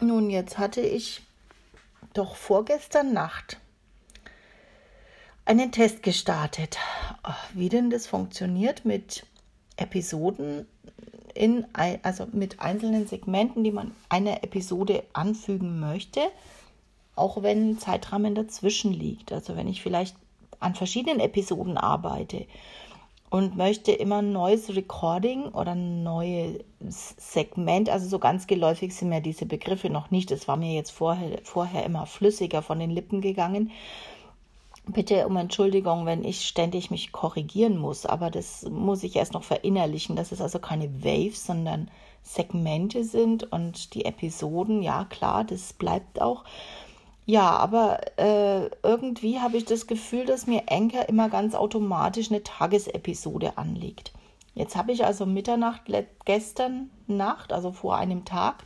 [0.00, 1.22] Nun, jetzt hatte ich
[2.12, 3.58] doch vorgestern Nacht
[5.46, 6.76] einen Test gestartet,
[7.54, 9.24] wie denn das funktioniert mit
[9.76, 10.66] Episoden
[11.34, 11.66] in
[12.02, 16.20] also mit einzelnen Segmenten, die man einer Episode anfügen möchte,
[17.14, 19.32] auch wenn ein Zeitrahmen dazwischen liegt.
[19.32, 20.16] Also wenn ich vielleicht
[20.60, 22.46] an verschiedenen Episoden arbeite
[23.30, 26.62] und möchte immer ein neues Recording oder ein neues
[27.16, 30.30] Segment, also so ganz geläufig sind mir diese Begriffe noch nicht.
[30.30, 33.72] Das war mir jetzt vorher, vorher immer flüssiger von den Lippen gegangen.
[34.88, 39.42] Bitte um Entschuldigung, wenn ich ständig mich korrigieren muss, aber das muss ich erst noch
[39.42, 41.90] verinnerlichen, dass es also keine Waves, sondern
[42.22, 46.44] Segmente sind und die Episoden, ja klar, das bleibt auch.
[47.26, 52.44] Ja, aber äh, irgendwie habe ich das Gefühl, dass mir Anchor immer ganz automatisch eine
[52.44, 54.12] Tagesepisode anlegt.
[54.54, 55.82] Jetzt habe ich also Mitternacht
[56.24, 58.64] gestern Nacht, also vor einem Tag,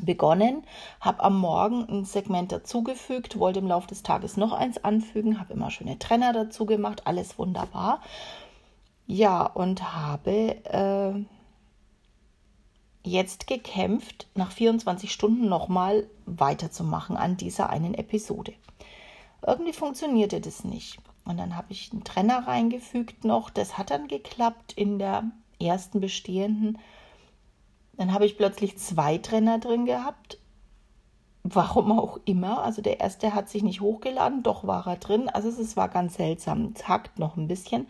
[0.00, 0.62] begonnen,
[1.00, 5.52] habe am Morgen ein Segment dazugefügt, wollte im Laufe des Tages noch eins anfügen, habe
[5.52, 8.00] immer schöne Trenner dazu gemacht, alles wunderbar.
[9.06, 10.30] Ja, und habe
[10.64, 11.24] äh,
[13.02, 18.52] jetzt gekämpft, nach 24 Stunden nochmal weiterzumachen an dieser einen Episode.
[19.46, 20.98] Irgendwie funktionierte das nicht.
[21.24, 23.50] Und dann habe ich einen Trenner reingefügt noch.
[23.50, 25.24] Das hat dann geklappt in der
[25.58, 26.78] ersten bestehenden
[28.00, 30.38] dann habe ich plötzlich zwei Trenner drin gehabt.
[31.42, 32.62] Warum auch immer.
[32.62, 35.28] Also der erste hat sich nicht hochgeladen, doch war er drin.
[35.28, 36.72] Also es war ganz seltsam.
[36.74, 37.88] Es hackt noch ein bisschen.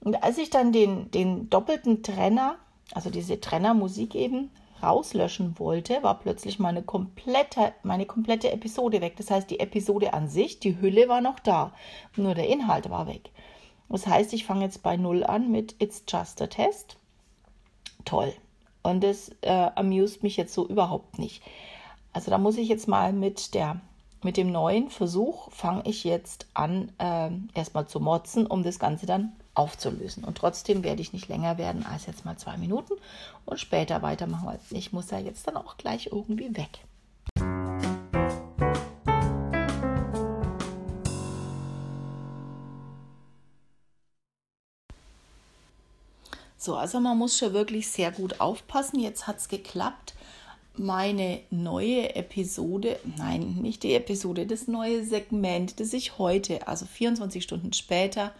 [0.00, 2.56] Und als ich dann den, den doppelten Trenner,
[2.92, 4.50] also diese Trennermusik eben,
[4.82, 9.14] rauslöschen wollte, war plötzlich meine komplette, meine komplette Episode weg.
[9.16, 11.72] Das heißt, die Episode an sich, die Hülle war noch da,
[12.16, 13.30] nur der Inhalt war weg.
[13.88, 16.96] Das heißt, ich fange jetzt bei Null an mit It's Just a Test.
[18.04, 18.32] Toll.
[18.82, 21.42] Und das äh, amüst mich jetzt so überhaupt nicht.
[22.12, 23.80] Also da muss ich jetzt mal mit der
[24.22, 29.06] mit dem neuen Versuch fange ich jetzt an, äh, erstmal zu motzen, um das Ganze
[29.06, 30.24] dann aufzulösen.
[30.24, 32.94] Und trotzdem werde ich nicht länger werden als jetzt mal zwei Minuten
[33.44, 36.80] und später weitermachen, weil ich muss ja jetzt dann auch gleich irgendwie weg.
[46.56, 48.98] So, also man muss schon wirklich sehr gut aufpassen.
[48.98, 50.14] Jetzt hat es geklappt.
[50.76, 57.42] Meine neue Episode, nein, nicht die Episode, das neue Segment, das ich heute, also 24
[57.42, 58.32] Stunden später,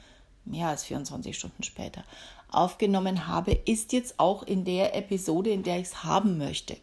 [0.45, 2.05] mehr als 24 Stunden später,
[2.51, 6.77] aufgenommen habe, ist jetzt auch in der Episode, in der ich es haben möchte.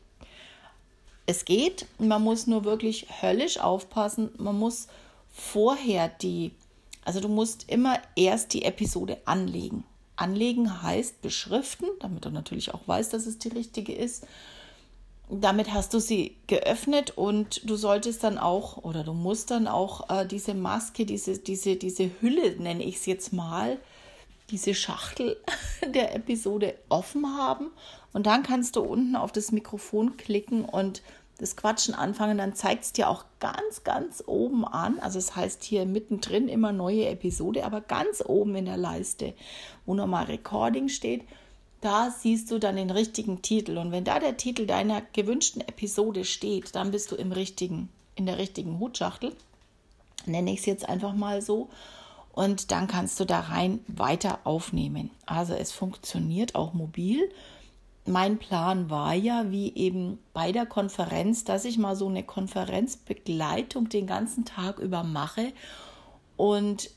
[1.25, 4.29] Es geht, man muss nur wirklich höllisch aufpassen.
[4.37, 4.87] Man muss
[5.29, 6.51] vorher die,
[7.03, 9.83] also du musst immer erst die Episode anlegen.
[10.15, 14.25] Anlegen heißt beschriften, damit du natürlich auch weißt, dass es die richtige ist.
[15.29, 20.09] Damit hast du sie geöffnet und du solltest dann auch oder du musst dann auch
[20.09, 23.77] äh, diese Maske, diese, diese, diese Hülle, nenne ich es jetzt mal,
[24.49, 25.37] diese Schachtel
[25.93, 27.71] der Episode offen haben.
[28.13, 31.01] Und dann kannst du unten auf das Mikrofon klicken und
[31.39, 34.99] das Quatschen anfangen, dann zeigt es dir auch ganz, ganz oben an.
[34.99, 39.33] Also es heißt hier mittendrin immer neue Episode, aber ganz oben in der Leiste,
[39.85, 41.23] wo nochmal Recording steht,
[41.81, 43.77] da siehst du dann den richtigen Titel.
[43.77, 48.25] Und wenn da der Titel deiner gewünschten Episode steht, dann bist du im richtigen, in
[48.25, 49.35] der richtigen Hutschachtel.
[50.25, 51.69] Nenne ich es jetzt einfach mal so.
[52.33, 55.09] Und dann kannst du da rein weiter aufnehmen.
[55.25, 57.29] Also es funktioniert auch mobil
[58.07, 63.89] mein Plan war ja, wie eben bei der Konferenz, dass ich mal so eine Konferenzbegleitung
[63.89, 65.51] den ganzen Tag über mache
[66.37, 66.89] und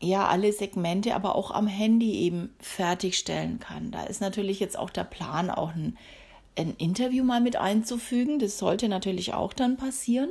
[0.00, 3.90] ja, alle Segmente aber auch am Handy eben fertigstellen kann.
[3.90, 5.98] Da ist natürlich jetzt auch der Plan, auch ein,
[6.56, 8.38] ein Interview mal mit einzufügen.
[8.38, 10.30] Das sollte natürlich auch dann passieren.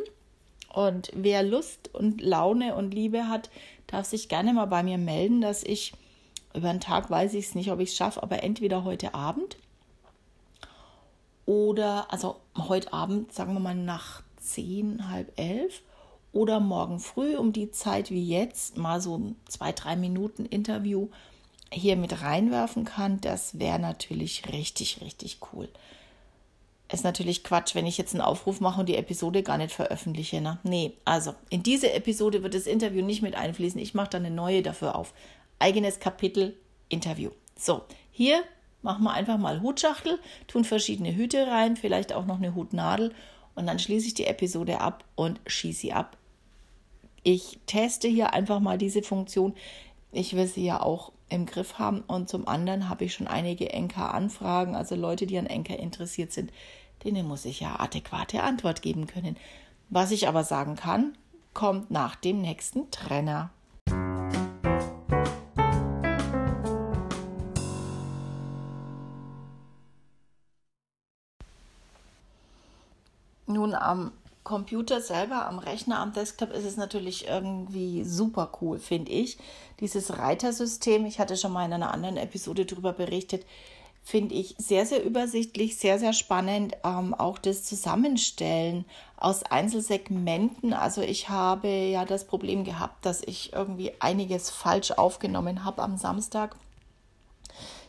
[0.73, 3.49] Und wer Lust und Laune und Liebe hat,
[3.87, 5.93] darf sich gerne mal bei mir melden, dass ich
[6.53, 9.57] über einen Tag weiß ich es nicht, ob ich es schaffe, aber entweder heute Abend
[11.45, 15.81] oder also heute Abend, sagen wir mal nach zehn, halb elf
[16.31, 21.09] oder morgen früh um die Zeit wie jetzt mal so zwei, drei Minuten Interview
[21.71, 25.69] hier mit reinwerfen kann, das wäre natürlich richtig, richtig cool.
[26.91, 30.41] Ist natürlich Quatsch, wenn ich jetzt einen Aufruf mache und die Episode gar nicht veröffentliche.
[30.41, 30.57] Ne?
[30.63, 33.79] Nee, also in diese Episode wird das Interview nicht mit einfließen.
[33.79, 35.13] Ich mache dann eine neue dafür auf.
[35.59, 36.55] Eigenes Kapitel
[36.89, 37.29] Interview.
[37.55, 38.43] So, hier
[38.81, 43.13] Machen wir einfach mal Hutschachtel, tun verschiedene Hüte rein, vielleicht auch noch eine Hutnadel
[43.55, 46.15] und dann schließe ich die Episode ab und schieße sie ab.
[47.23, 49.53] Ich teste hier einfach mal diese Funktion.
[50.11, 53.71] Ich will sie ja auch im Griff haben und zum anderen habe ich schon einige
[53.71, 56.51] Enker-Anfragen, also Leute, die an Enker interessiert sind.
[57.05, 59.37] denen muss ich ja adäquate Antwort geben können.
[59.89, 61.17] Was ich aber sagen kann,
[61.53, 63.51] kommt nach dem nächsten Trenner.
[73.47, 74.11] Nun am
[74.43, 79.37] Computer selber, am Rechner, am Desktop ist es natürlich irgendwie super cool, finde ich.
[79.79, 83.45] Dieses Reitersystem, ich hatte schon mal in einer anderen Episode darüber berichtet,
[84.03, 86.75] finde ich sehr, sehr übersichtlich, sehr, sehr spannend.
[86.83, 88.85] Ähm, auch das Zusammenstellen
[89.17, 90.73] aus Einzelsegmenten.
[90.73, 95.97] Also ich habe ja das Problem gehabt, dass ich irgendwie einiges falsch aufgenommen habe am
[95.97, 96.55] Samstag.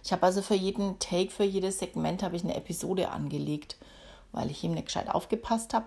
[0.03, 3.77] Ich habe also für jeden Take, für jedes Segment habe ich eine Episode angelegt,
[4.33, 5.87] weil ich ihm nicht gescheit aufgepasst habe.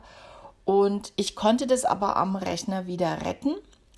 [0.66, 3.56] Und ich konnte das aber am Rechner wieder retten.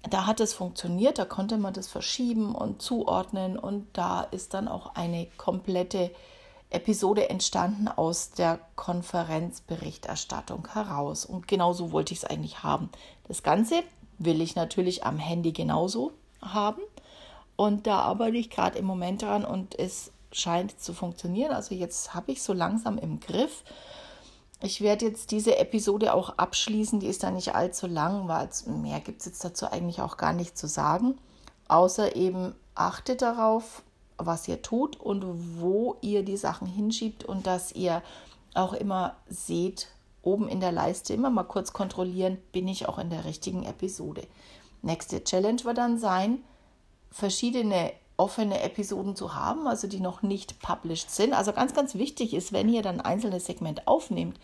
[0.09, 4.67] Da hat es funktioniert, da konnte man das verschieben und zuordnen und da ist dann
[4.67, 6.11] auch eine komplette
[6.69, 11.25] Episode entstanden aus der Konferenzberichterstattung heraus.
[11.25, 12.89] Und genauso wollte ich es eigentlich haben.
[13.27, 13.83] Das Ganze
[14.17, 16.11] will ich natürlich am Handy genauso
[16.41, 16.81] haben.
[17.55, 21.53] Und da arbeite ich gerade im Moment dran und es scheint zu funktionieren.
[21.53, 23.63] Also jetzt habe ich so langsam im Griff.
[24.65, 28.49] Ich werde jetzt diese Episode auch abschließen, die ist da nicht allzu lang, weil
[28.81, 31.19] mehr gibt es jetzt dazu eigentlich auch gar nicht zu sagen.
[31.67, 33.83] Außer eben achtet darauf,
[34.17, 35.23] was ihr tut und
[35.61, 38.01] wo ihr die Sachen hinschiebt und dass ihr
[38.55, 39.89] auch immer seht,
[40.23, 44.25] oben in der Leiste immer mal kurz kontrollieren, bin ich auch in der richtigen Episode.
[44.81, 46.39] Nächste Challenge wird dann sein,
[47.11, 51.33] verschiedene offene Episoden zu haben, also die noch nicht published sind.
[51.33, 54.39] Also ganz, ganz wichtig ist, wenn ihr dann ein einzelnes Segment aufnehmt,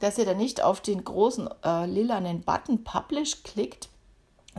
[0.00, 3.88] dass ihr dann nicht auf den großen äh, lilanen Button Publish klickt,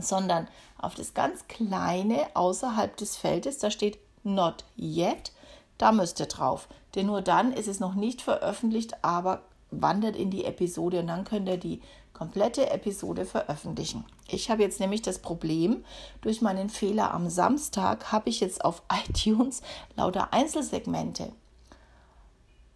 [0.00, 0.48] sondern
[0.78, 5.32] auf das ganz kleine außerhalb des Feldes, da steht Not Yet,
[5.78, 6.68] da müsst ihr drauf.
[6.94, 11.24] Denn nur dann ist es noch nicht veröffentlicht, aber wandert in die Episode und dann
[11.24, 11.80] könnt ihr die
[12.12, 14.04] komplette Episode veröffentlichen.
[14.26, 15.84] Ich habe jetzt nämlich das Problem,
[16.20, 19.62] durch meinen Fehler am Samstag habe ich jetzt auf iTunes
[19.96, 21.32] lauter Einzelsegmente.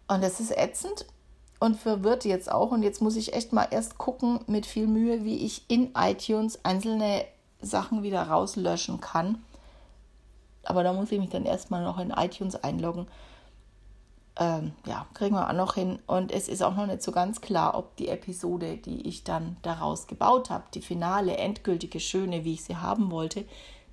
[0.09, 1.07] Und das ist ätzend
[1.59, 2.71] und verwirrt jetzt auch.
[2.71, 6.65] Und jetzt muss ich echt mal erst gucken mit viel Mühe, wie ich in iTunes
[6.65, 7.25] einzelne
[7.61, 9.43] Sachen wieder rauslöschen kann.
[10.65, 13.07] Aber da muss ich mich dann erstmal noch in iTunes einloggen
[14.37, 15.99] ähm, ja, kriegen wir auch noch hin.
[16.07, 19.57] Und es ist auch noch nicht so ganz klar, ob die Episode, die ich dann
[19.63, 23.45] daraus gebaut habe, die finale, endgültige, schöne, wie ich sie haben wollte,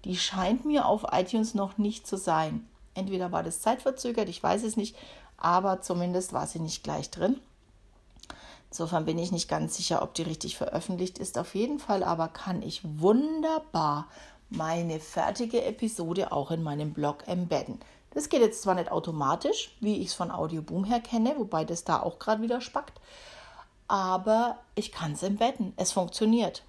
[0.06, 2.68] die scheint mir auf iTunes noch nicht zu sein.
[2.94, 4.96] Entweder war das zeitverzögert, ich weiß es nicht,
[5.38, 7.40] aber zumindest war sie nicht gleich drin.
[8.72, 11.38] Insofern bin ich nicht ganz sicher, ob die richtig veröffentlicht ist.
[11.38, 14.08] Auf jeden Fall aber kann ich wunderbar
[14.50, 17.80] meine fertige Episode auch in meinem Blog embedden.
[18.12, 21.84] Das geht jetzt zwar nicht automatisch, wie ich es von Audioboom her kenne, wobei das
[21.84, 23.00] da auch gerade wieder spackt,
[23.88, 25.74] aber ich kann es embedden.
[25.78, 26.64] Es funktioniert.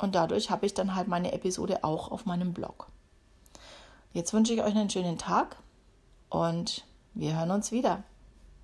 [0.00, 2.88] Und dadurch habe ich dann halt meine Episode auch auf meinem Blog.
[4.12, 5.56] Jetzt wünsche ich euch einen schönen Tag
[6.30, 6.84] und
[7.14, 8.02] wir hören uns wieder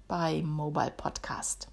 [0.09, 1.69] bei Mobile Podcast.